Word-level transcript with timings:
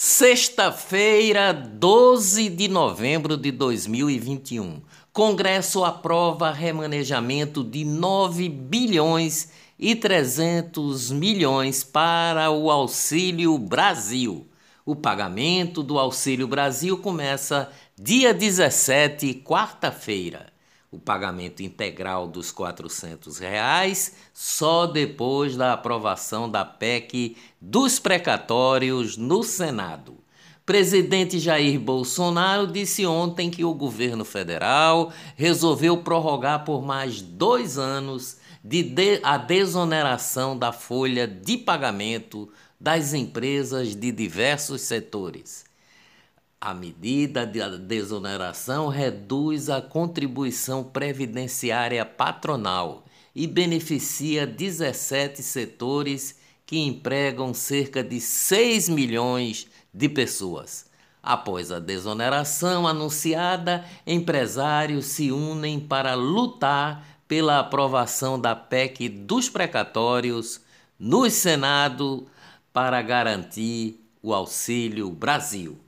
Sexta-feira, 0.00 1.52
12 1.52 2.50
de 2.50 2.68
novembro 2.68 3.36
de 3.36 3.50
2021. 3.50 4.80
Congresso 5.12 5.84
aprova 5.84 6.52
remanejamento 6.52 7.64
de 7.64 7.84
9 7.84 8.48
bilhões 8.48 9.48
e 9.76 9.96
300 9.96 11.10
milhões 11.10 11.82
para 11.82 12.48
o 12.48 12.70
Auxílio 12.70 13.58
Brasil. 13.58 14.46
O 14.86 14.94
pagamento 14.94 15.82
do 15.82 15.98
Auxílio 15.98 16.46
Brasil 16.46 16.98
começa 16.98 17.68
dia 18.00 18.32
17, 18.32 19.42
quarta-feira 19.44 20.57
o 20.90 20.98
pagamento 20.98 21.62
integral 21.62 22.26
dos 22.26 22.50
400 22.50 23.38
reais 23.38 24.14
só 24.32 24.86
depois 24.86 25.56
da 25.56 25.72
aprovação 25.72 26.50
da 26.50 26.64
PEC 26.64 27.36
dos 27.60 27.98
precatórios 27.98 29.16
no 29.16 29.42
Senado. 29.42 30.16
Presidente 30.64 31.38
Jair 31.38 31.80
Bolsonaro 31.80 32.66
disse 32.66 33.06
ontem 33.06 33.50
que 33.50 33.64
o 33.64 33.72
governo 33.72 34.24
federal 34.24 35.12
resolveu 35.34 35.98
prorrogar 35.98 36.64
por 36.64 36.84
mais 36.84 37.22
dois 37.22 37.78
anos 37.78 38.36
de 38.62 38.82
de 38.82 39.20
a 39.22 39.38
desoneração 39.38 40.58
da 40.58 40.72
folha 40.72 41.26
de 41.26 41.56
pagamento 41.56 42.50
das 42.78 43.14
empresas 43.14 43.96
de 43.96 44.12
diversos 44.12 44.82
setores. 44.82 45.67
A 46.60 46.74
medida 46.74 47.46
de 47.46 47.60
desoneração 47.78 48.88
reduz 48.88 49.70
a 49.70 49.80
contribuição 49.80 50.82
previdenciária 50.82 52.04
patronal 52.04 53.04
e 53.32 53.46
beneficia 53.46 54.44
17 54.44 55.40
setores 55.40 56.36
que 56.66 56.80
empregam 56.80 57.54
cerca 57.54 58.02
de 58.02 58.20
6 58.20 58.88
milhões 58.88 59.68
de 59.94 60.08
pessoas. 60.08 60.90
Após 61.22 61.70
a 61.70 61.78
desoneração 61.78 62.88
anunciada, 62.88 63.84
empresários 64.04 65.06
se 65.06 65.30
unem 65.30 65.78
para 65.78 66.14
lutar 66.14 67.22
pela 67.28 67.60
aprovação 67.60 68.40
da 68.40 68.56
PEC 68.56 69.08
dos 69.08 69.48
precatórios 69.48 70.60
no 70.98 71.30
Senado 71.30 72.26
para 72.72 73.00
garantir 73.00 74.04
o 74.20 74.34
Auxílio 74.34 75.08
Brasil. 75.08 75.78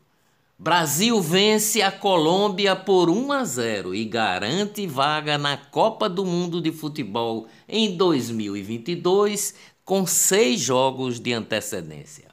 Brasil 0.62 1.18
vence 1.22 1.80
a 1.80 1.90
Colômbia 1.90 2.76
por 2.76 3.08
1 3.08 3.32
a 3.32 3.44
0 3.44 3.94
e 3.94 4.04
garante 4.04 4.86
vaga 4.86 5.38
na 5.38 5.56
Copa 5.56 6.06
do 6.06 6.22
Mundo 6.22 6.60
de 6.60 6.70
Futebol 6.70 7.46
em 7.66 7.96
2022 7.96 9.54
com 9.86 10.04
seis 10.04 10.60
jogos 10.60 11.18
de 11.18 11.32
antecedência. 11.32 12.28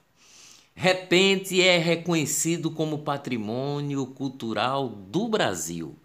Repente 0.75 1.61
é 1.61 1.77
reconhecido 1.77 2.69
como 2.69 2.97
patrimônio 2.97 4.05
cultural 4.07 4.89
do 4.89 5.29
Brasil. 5.29 5.95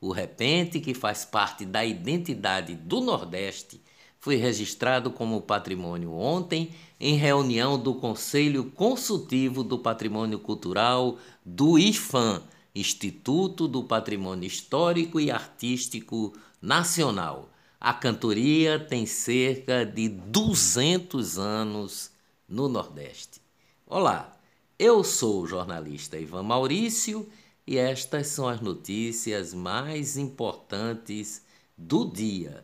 O 0.00 0.12
repente, 0.12 0.78
que 0.78 0.94
faz 0.94 1.24
parte 1.24 1.66
da 1.66 1.84
identidade 1.84 2.76
do 2.76 3.00
Nordeste, 3.00 3.82
foi 4.22 4.36
registrado 4.36 5.10
como 5.10 5.42
patrimônio 5.42 6.12
ontem 6.12 6.70
em 7.00 7.16
reunião 7.16 7.76
do 7.76 7.92
Conselho 7.92 8.70
Consultivo 8.70 9.64
do 9.64 9.80
Patrimônio 9.80 10.38
Cultural 10.38 11.18
do 11.44 11.76
IFAM, 11.76 12.40
Instituto 12.72 13.66
do 13.66 13.82
Patrimônio 13.82 14.46
Histórico 14.46 15.18
e 15.18 15.28
Artístico 15.28 16.32
Nacional. 16.60 17.50
A 17.80 17.92
cantoria 17.92 18.78
tem 18.78 19.06
cerca 19.06 19.84
de 19.84 20.08
200 20.08 21.36
anos 21.36 22.12
no 22.48 22.68
Nordeste. 22.68 23.40
Olá, 23.84 24.36
eu 24.78 25.02
sou 25.02 25.42
o 25.42 25.48
jornalista 25.48 26.16
Ivan 26.16 26.44
Maurício 26.44 27.28
e 27.66 27.76
estas 27.76 28.28
são 28.28 28.46
as 28.46 28.60
notícias 28.60 29.52
mais 29.52 30.16
importantes 30.16 31.42
do 31.76 32.08
dia 32.08 32.62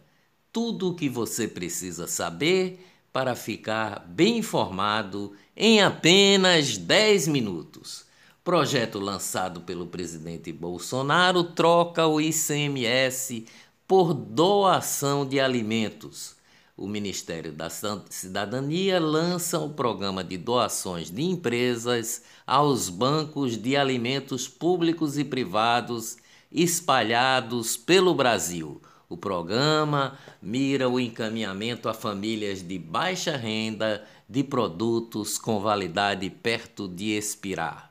tudo 0.58 0.88
o 0.88 0.94
que 0.94 1.08
você 1.08 1.46
precisa 1.46 2.08
saber 2.08 2.84
para 3.12 3.36
ficar 3.36 4.04
bem 4.08 4.38
informado 4.38 5.34
em 5.56 5.80
apenas 5.80 6.76
10 6.76 7.28
minutos. 7.28 8.04
Projeto 8.42 8.98
lançado 8.98 9.60
pelo 9.60 9.86
presidente 9.86 10.52
Bolsonaro 10.52 11.44
troca 11.44 12.08
o 12.08 12.20
ICMS 12.20 13.46
por 13.86 14.12
doação 14.12 15.24
de 15.24 15.38
alimentos. 15.38 16.34
O 16.76 16.88
Ministério 16.88 17.52
da 17.52 17.70
Cidadania 17.70 18.98
lança 18.98 19.60
o 19.60 19.70
programa 19.70 20.24
de 20.24 20.36
doações 20.36 21.08
de 21.08 21.22
empresas 21.22 22.24
aos 22.44 22.88
bancos 22.88 23.56
de 23.56 23.76
alimentos 23.76 24.48
públicos 24.48 25.18
e 25.18 25.24
privados 25.24 26.16
espalhados 26.50 27.76
pelo 27.76 28.12
Brasil. 28.12 28.82
O 29.08 29.16
programa 29.16 30.18
mira 30.42 30.88
o 30.88 31.00
encaminhamento 31.00 31.88
a 31.88 31.94
famílias 31.94 32.62
de 32.62 32.78
baixa 32.78 33.36
renda 33.36 34.04
de 34.28 34.44
produtos 34.44 35.38
com 35.38 35.58
validade 35.60 36.28
perto 36.28 36.86
de 36.86 37.16
expirar. 37.16 37.90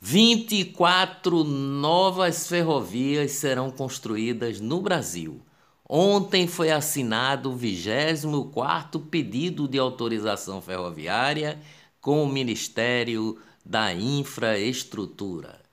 24 0.00 1.44
novas 1.44 2.48
ferrovias 2.48 3.32
serão 3.32 3.70
construídas 3.70 4.60
no 4.60 4.80
Brasil. 4.80 5.42
Ontem 5.86 6.46
foi 6.46 6.70
assinado 6.70 7.50
o 7.50 7.56
24 7.56 9.00
pedido 9.00 9.68
de 9.68 9.78
autorização 9.78 10.62
ferroviária 10.62 11.60
com 12.00 12.22
o 12.22 12.28
Ministério 12.28 13.38
da 13.64 13.92
Infraestrutura. 13.92 15.67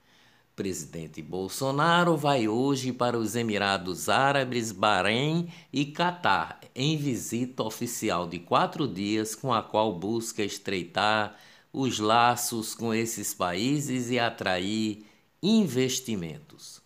Presidente 0.55 1.21
Bolsonaro 1.21 2.15
vai 2.15 2.47
hoje 2.47 2.93
para 2.93 3.17
os 3.17 3.35
Emirados 3.35 4.07
Árabes, 4.07 4.71
Bahrein 4.71 5.49
e 5.71 5.85
Catar, 5.85 6.61
em 6.73 6.95
visita 6.95 7.61
oficial 7.61 8.25
de 8.25 8.39
quatro 8.39 8.87
dias, 8.87 9.35
com 9.35 9.53
a 9.53 9.61
qual 9.61 9.93
busca 9.99 10.41
estreitar 10.41 11.35
os 11.73 11.99
laços 11.99 12.73
com 12.73 12.93
esses 12.93 13.33
países 13.33 14.09
e 14.09 14.17
atrair 14.17 15.05
investimentos. 15.43 16.81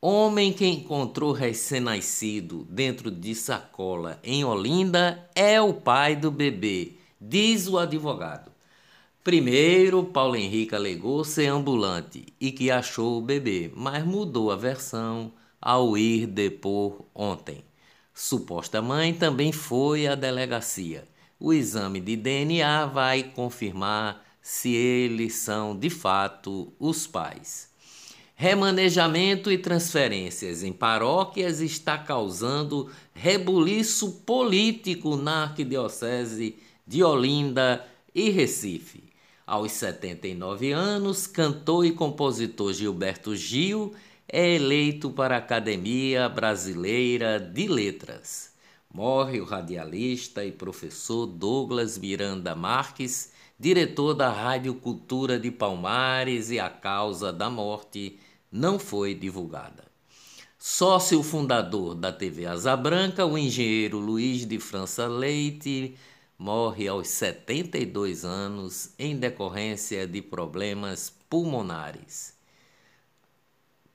Homem 0.00 0.52
que 0.52 0.66
encontrou 0.66 1.32
recém-nascido 1.32 2.64
dentro 2.70 3.10
de 3.10 3.34
sacola 3.34 4.20
em 4.22 4.44
Olinda 4.44 5.28
é 5.34 5.60
o 5.60 5.74
pai 5.74 6.14
do 6.14 6.30
bebê, 6.30 6.92
diz 7.20 7.66
o 7.66 7.76
advogado. 7.76 8.53
Primeiro, 9.24 10.04
Paulo 10.04 10.36
Henrique 10.36 10.74
alegou 10.74 11.24
ser 11.24 11.46
ambulante 11.46 12.26
e 12.38 12.52
que 12.52 12.70
achou 12.70 13.16
o 13.16 13.22
bebê, 13.22 13.72
mas 13.74 14.04
mudou 14.04 14.50
a 14.50 14.56
versão 14.56 15.32
ao 15.58 15.96
ir 15.96 16.26
depor 16.26 17.06
ontem. 17.14 17.64
Suposta 18.12 18.82
mãe 18.82 19.14
também 19.14 19.50
foi 19.50 20.06
à 20.06 20.14
delegacia. 20.14 21.04
O 21.40 21.54
exame 21.54 22.00
de 22.00 22.16
DNA 22.16 22.84
vai 22.84 23.22
confirmar 23.22 24.22
se 24.42 24.74
eles 24.74 25.36
são 25.36 25.74
de 25.74 25.88
fato 25.88 26.70
os 26.78 27.06
pais. 27.06 27.70
Remanejamento 28.34 29.50
e 29.50 29.56
transferências 29.56 30.62
em 30.62 30.72
paróquias 30.72 31.62
está 31.62 31.96
causando 31.96 32.90
rebuliço 33.14 34.20
político 34.26 35.16
na 35.16 35.44
Arquidiocese 35.44 36.56
de 36.86 37.02
Olinda 37.02 37.82
e 38.14 38.28
Recife. 38.28 39.13
Aos 39.46 39.72
79 39.72 40.72
anos, 40.72 41.26
cantor 41.26 41.84
e 41.84 41.92
compositor 41.92 42.72
Gilberto 42.72 43.36
Gil 43.36 43.92
é 44.26 44.54
eleito 44.54 45.10
para 45.10 45.34
a 45.34 45.38
Academia 45.38 46.30
Brasileira 46.30 47.38
de 47.38 47.68
Letras. 47.68 48.54
Morre 48.90 49.42
o 49.42 49.44
radialista 49.44 50.42
e 50.46 50.50
professor 50.50 51.26
Douglas 51.26 51.98
Miranda 51.98 52.54
Marques, 52.54 53.32
diretor 53.60 54.14
da 54.14 54.30
Rádio 54.30 54.76
Cultura 54.76 55.38
de 55.38 55.50
Palmares, 55.50 56.50
e 56.50 56.58
a 56.58 56.70
causa 56.70 57.30
da 57.30 57.50
morte 57.50 58.18
não 58.50 58.78
foi 58.78 59.14
divulgada. 59.14 59.84
Sócio 60.58 61.22
fundador 61.22 61.94
da 61.94 62.10
TV 62.10 62.46
Asa 62.46 62.74
Branca, 62.74 63.26
o 63.26 63.36
engenheiro 63.36 63.98
Luiz 63.98 64.46
de 64.46 64.58
França 64.58 65.06
Leite 65.06 65.96
morre 66.38 66.88
aos 66.88 67.08
72 67.08 68.24
anos 68.24 68.90
em 68.98 69.16
decorrência 69.16 70.06
de 70.06 70.20
problemas 70.20 71.12
pulmonares. 71.28 72.34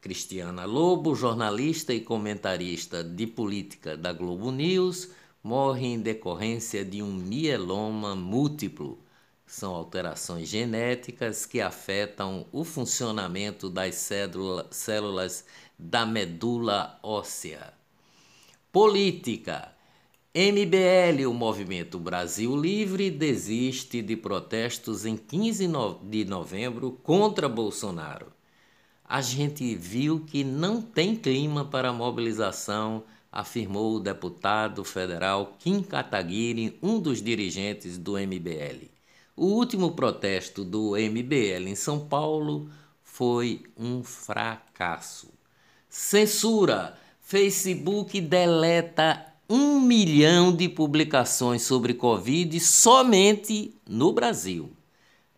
Cristiana 0.02 0.64
Lobo, 0.64 1.14
jornalista 1.14 1.94
e 1.94 2.00
comentarista 2.00 3.04
de 3.04 3.28
política 3.28 3.98
da 3.98 4.14
Globo 4.14 4.50
News, 4.50 5.12
morre 5.44 5.88
em 5.88 6.00
decorrência 6.00 6.86
de 6.86 7.04
um 7.04 7.12
mieloma 7.12 8.16
múltiplo. 8.16 8.98
São 9.46 9.74
alterações 9.74 10.48
genéticas 10.48 11.46
que 11.46 11.60
afetam 11.60 12.46
o 12.52 12.64
funcionamento 12.64 13.70
das 13.70 13.96
células 14.72 15.44
da 15.78 16.06
medula 16.06 16.98
óssea. 17.04 17.74
Política. 18.72 19.79
MBL, 20.32 21.26
o 21.28 21.34
Movimento 21.34 21.98
Brasil 21.98 22.56
Livre, 22.56 23.10
desiste 23.10 24.00
de 24.00 24.16
protestos 24.16 25.04
em 25.04 25.18
15 25.18 25.68
de 26.04 26.24
novembro 26.24 26.92
contra 27.02 27.50
Bolsonaro. 27.50 28.28
A 29.04 29.22
gente 29.22 29.74
viu 29.74 30.20
que 30.20 30.44
não 30.44 30.84
tem 30.84 31.16
clima 31.16 31.66
para 31.66 31.92
mobilização, 31.92 33.04
afirmou 33.32 33.96
o 33.96 34.00
deputado 34.00 34.84
federal 34.84 35.56
Kim 35.58 35.82
Kataguiri, 35.82 36.78
um 36.80 37.00
dos 37.00 37.24
dirigentes 37.24 37.98
do 37.98 38.12
MBL. 38.12 38.86
O 39.36 39.48
último 39.48 39.94
protesto 39.94 40.64
do 40.64 40.92
MBL 40.92 41.68
em 41.68 41.76
São 41.76 42.08
Paulo 42.08 42.70
foi 43.04 43.64
um 43.76 44.04
fracasso. 44.04 45.34
Censura. 45.90 46.96
Facebook 47.20 48.20
deleta 48.22 49.29
um 49.50 49.82
milhão 49.82 50.56
de 50.56 50.70
publicações 50.70 51.64
sobre 51.64 51.96
Covid 51.96 52.60
somente 52.60 53.74
no 53.90 54.14
Brasil. 54.14 54.70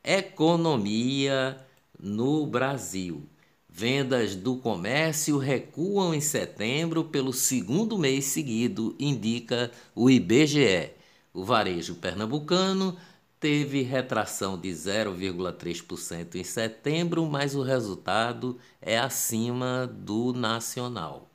Economia 0.04 1.58
no 1.98 2.46
Brasil. 2.46 3.24
Vendas 3.70 4.36
do 4.36 4.58
comércio 4.58 5.38
recuam 5.38 6.14
em 6.14 6.20
setembro 6.20 7.06
pelo 7.06 7.32
segundo 7.32 7.98
mês 7.98 8.26
seguido, 8.26 8.94
indica 9.00 9.72
o 9.96 10.10
IBGE. 10.10 10.92
O 11.34 11.46
varejo 11.46 11.96
pernambucano 11.96 12.98
teve 13.40 13.82
retração 13.82 14.60
de 14.60 14.70
0,3% 14.72 16.36
em 16.36 16.44
setembro, 16.44 17.26
mas 17.26 17.56
o 17.56 17.62
resultado 17.62 18.58
é 18.82 19.00
acima 19.00 19.88
do 19.88 20.34
nacional. 20.34 21.31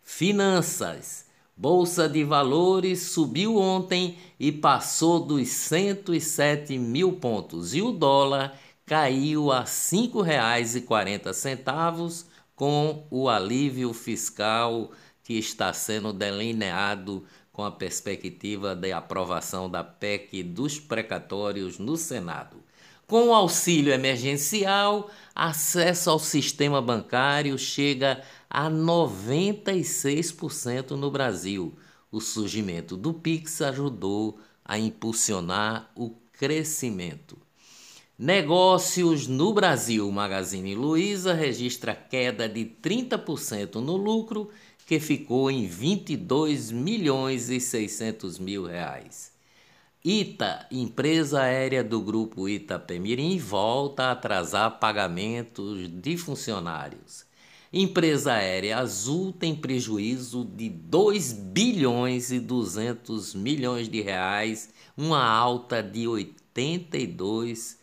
Finanças. 0.00 1.28
Bolsa 1.56 2.08
de 2.08 2.22
Valores 2.22 3.10
subiu 3.10 3.56
ontem 3.56 4.16
e 4.38 4.52
passou 4.52 5.18
dos 5.18 5.48
107 5.48 6.78
mil 6.78 7.14
pontos 7.14 7.74
e 7.74 7.82
o 7.82 7.90
dólar 7.90 8.56
caiu 8.86 9.50
a 9.50 9.58
R$ 9.60 9.66
5,40 9.66 12.29
com 12.60 13.06
o 13.10 13.26
alívio 13.26 13.90
fiscal 13.94 14.92
que 15.22 15.38
está 15.38 15.72
sendo 15.72 16.12
delineado 16.12 17.24
com 17.50 17.64
a 17.64 17.70
perspectiva 17.70 18.76
de 18.76 18.92
aprovação 18.92 19.70
da 19.70 19.82
PEC 19.82 20.42
dos 20.42 20.78
precatórios 20.78 21.78
no 21.78 21.96
Senado. 21.96 22.58
Com 23.06 23.28
o 23.28 23.32
auxílio 23.32 23.94
emergencial, 23.94 25.10
acesso 25.34 26.10
ao 26.10 26.18
sistema 26.18 26.82
bancário 26.82 27.56
chega 27.56 28.22
a 28.50 28.68
96% 28.68 30.90
no 30.90 31.10
Brasil. 31.10 31.74
O 32.12 32.20
surgimento 32.20 32.94
do 32.94 33.14
Pix 33.14 33.62
ajudou 33.62 34.38
a 34.62 34.78
impulsionar 34.78 35.90
o 35.94 36.10
crescimento. 36.30 37.38
Negócios 38.22 39.26
no 39.26 39.54
Brasil. 39.54 40.12
Magazine 40.12 40.74
Luiza 40.74 41.32
registra 41.32 41.94
queda 41.94 42.46
de 42.46 42.66
30% 42.66 43.76
no 43.76 43.96
lucro, 43.96 44.50
que 44.86 45.00
ficou 45.00 45.50
em 45.50 45.66
22 45.66 46.70
milhões 46.70 47.48
e 47.48 47.58
600 47.58 48.38
mil 48.38 48.66
reais. 48.66 49.32
Ita, 50.04 50.66
empresa 50.70 51.40
aérea 51.40 51.82
do 51.82 51.98
grupo 52.02 52.46
Itapemirim, 52.46 53.38
volta 53.38 54.02
a 54.02 54.10
atrasar 54.12 54.78
pagamentos 54.78 55.88
de 55.88 56.18
funcionários. 56.18 57.24
Empresa 57.72 58.34
aérea 58.34 58.80
Azul 58.80 59.32
tem 59.32 59.54
prejuízo 59.54 60.44
de 60.44 60.68
2 60.68 61.32
bilhões 61.32 62.30
e 62.30 62.38
200 62.38 63.34
milhões 63.34 63.88
de 63.88 64.02
reais, 64.02 64.68
uma 64.94 65.24
alta 65.24 65.82
de 65.82 66.06
82 66.06 67.79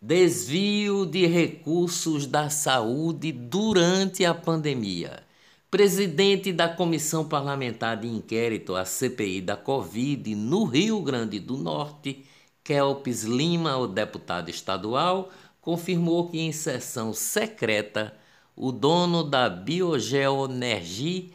Desvio 0.00 1.06
de 1.06 1.26
recursos 1.26 2.26
da 2.26 2.50
saúde 2.50 3.32
durante 3.32 4.24
a 4.24 4.34
pandemia. 4.34 5.24
Presidente 5.70 6.52
da 6.52 6.68
Comissão 6.68 7.26
Parlamentar 7.26 7.96
de 7.96 8.06
Inquérito, 8.06 8.76
a 8.76 8.84
CPI 8.84 9.40
da 9.40 9.56
Covid, 9.56 10.34
no 10.34 10.64
Rio 10.64 11.00
Grande 11.00 11.40
do 11.40 11.56
Norte, 11.56 12.24
Kelpis 12.62 13.22
Lima, 13.22 13.78
o 13.78 13.86
deputado 13.86 14.50
estadual, 14.50 15.30
confirmou 15.60 16.28
que 16.28 16.38
em 16.38 16.52
sessão 16.52 17.14
secreta, 17.14 18.14
o 18.54 18.70
dono 18.70 19.24
da 19.24 19.48
Biogeoenergia 19.48 21.30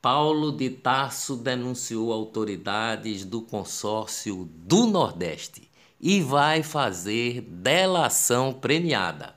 Paulo 0.00 0.52
de 0.52 0.70
Tarso 0.70 1.36
denunciou 1.36 2.12
autoridades 2.12 3.24
do 3.24 3.42
consórcio 3.42 4.48
do 4.54 4.86
Nordeste 4.86 5.71
e 6.02 6.20
vai 6.20 6.64
fazer 6.64 7.42
delação 7.42 8.52
premiada. 8.52 9.36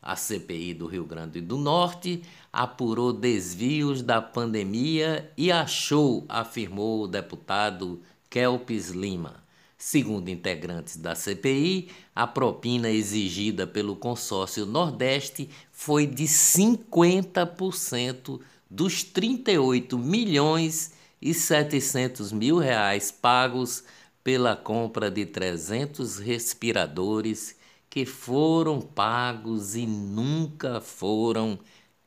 A 0.00 0.16
CPI 0.16 0.72
do 0.72 0.86
Rio 0.86 1.04
Grande 1.04 1.38
do 1.40 1.58
Norte 1.58 2.22
apurou 2.52 3.12
desvios 3.12 4.02
da 4.02 4.22
pandemia 4.22 5.28
e 5.36 5.52
achou, 5.52 6.24
afirmou 6.28 7.02
o 7.02 7.08
deputado 7.08 8.00
Kelpis 8.30 8.90
Lima. 8.90 9.44
Segundo 9.76 10.30
integrantes 10.30 10.96
da 10.96 11.14
CPI, 11.14 11.90
a 12.14 12.26
propina 12.26 12.88
exigida 12.88 13.66
pelo 13.66 13.94
consórcio 13.94 14.64
Nordeste 14.64 15.50
foi 15.70 16.06
de 16.06 16.24
50% 16.24 18.40
dos 18.70 19.04
38 19.04 19.98
milhões 19.98 20.92
e 21.20 21.34
700 21.34 22.32
mil 22.32 22.56
reais 22.58 23.10
pagos 23.10 23.84
pela 24.26 24.56
compra 24.56 25.08
de 25.08 25.24
300 25.24 26.18
respiradores 26.18 27.54
que 27.88 28.04
foram 28.04 28.80
pagos 28.80 29.76
e 29.76 29.86
nunca 29.86 30.80
foram 30.80 31.56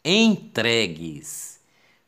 entregues. 0.03 1.61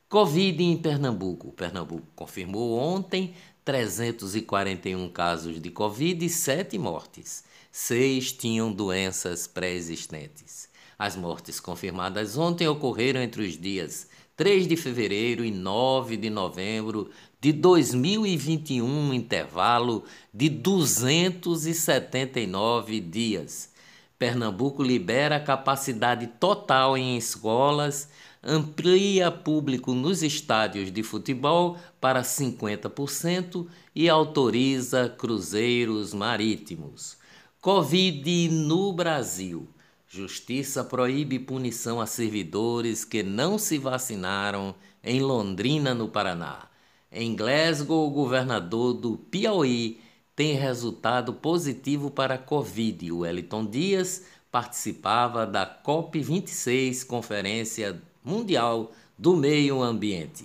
Covid 0.09 0.61
em 0.61 0.75
Pernambuco. 0.75 1.53
Pernambuco 1.53 2.07
confirmou 2.13 2.77
ontem 2.77 3.33
341 3.63 5.07
casos 5.07 5.61
de 5.61 5.69
Covid 5.69 6.25
e 6.25 6.29
7 6.29 6.77
mortes. 6.77 7.45
Seis 7.71 8.33
tinham 8.33 8.69
doenças 8.69 9.47
pré-existentes. 9.47 10.67
As 11.01 11.15
mortes 11.15 11.59
confirmadas 11.59 12.37
ontem 12.37 12.67
ocorreram 12.67 13.19
entre 13.19 13.41
os 13.41 13.57
dias 13.57 14.07
3 14.37 14.67
de 14.67 14.77
fevereiro 14.77 15.43
e 15.43 15.49
9 15.49 16.15
de 16.15 16.29
novembro 16.29 17.09
de 17.41 17.51
2021, 17.51 18.85
um 18.85 19.11
intervalo 19.11 20.03
de 20.31 20.47
279 20.47 22.99
dias. 22.99 23.71
Pernambuco 24.19 24.83
libera 24.83 25.39
capacidade 25.39 26.27
total 26.39 26.95
em 26.95 27.17
escolas, 27.17 28.07
amplia 28.43 29.31
público 29.31 29.95
nos 29.95 30.21
estádios 30.21 30.91
de 30.91 31.01
futebol 31.01 31.79
para 31.99 32.21
50% 32.21 33.65
e 33.95 34.07
autoriza 34.07 35.09
cruzeiros 35.09 36.13
marítimos. 36.13 37.17
Covid 37.59 38.49
no 38.49 38.93
Brasil. 38.93 39.67
Justiça 40.13 40.83
proíbe 40.83 41.39
punição 41.39 42.01
a 42.01 42.05
servidores 42.05 43.05
que 43.05 43.23
não 43.23 43.57
se 43.57 43.77
vacinaram 43.77 44.75
em 45.01 45.21
Londrina, 45.21 45.93
no 45.93 46.09
Paraná. 46.09 46.67
Em 47.09 47.33
Glasgow, 47.33 48.09
o 48.09 48.11
governador 48.11 48.93
do 48.93 49.15
Piauí 49.15 50.01
tem 50.35 50.53
resultado 50.53 51.31
positivo 51.31 52.11
para 52.11 52.33
a 52.33 52.37
Covid. 52.37 53.09
O 53.09 53.19
Wellington 53.19 53.65
Dias 53.65 54.25
participava 54.51 55.47
da 55.47 55.65
COP26, 55.65 57.05
Conferência 57.07 58.01
Mundial 58.21 58.91
do 59.17 59.33
Meio 59.33 59.81
Ambiente. 59.81 60.43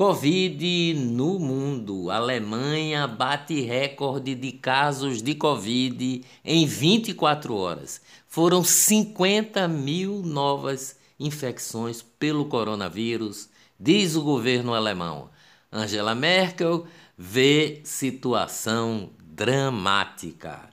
Covid 0.00 0.94
no 0.94 1.38
mundo. 1.38 2.10
A 2.10 2.16
Alemanha 2.16 3.06
bate 3.06 3.60
recorde 3.60 4.34
de 4.34 4.50
casos 4.50 5.20
de 5.20 5.34
Covid 5.34 6.24
em 6.42 6.64
24 6.64 7.54
horas. 7.54 8.00
Foram 8.26 8.64
50 8.64 9.68
mil 9.68 10.22
novas 10.22 10.96
infecções 11.18 12.00
pelo 12.00 12.46
coronavírus, 12.46 13.50
diz 13.78 14.16
o 14.16 14.22
governo 14.22 14.72
alemão. 14.72 15.28
Angela 15.70 16.14
Merkel 16.14 16.86
vê 17.14 17.82
situação 17.84 19.10
dramática. 19.22 20.70